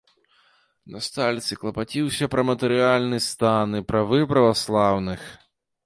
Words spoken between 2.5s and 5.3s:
матэрыяльны стан і правы праваслаўных.